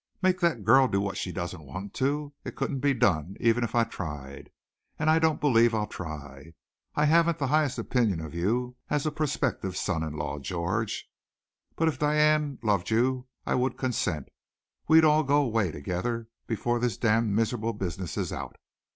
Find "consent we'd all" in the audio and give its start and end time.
13.77-15.21